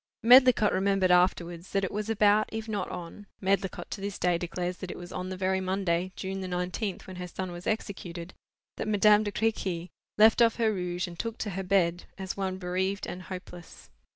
[0.23, 4.89] Medlicott remembered afterwards that it was about, if not on—Medlicott to this day declares that
[4.89, 8.33] it was on the very Monday, June the nineteenth, when her son was executed,
[8.77, 12.57] that Madame de Crequy left off her rouge and took to her bed, as one
[12.57, 13.91] bereaved and hopeless.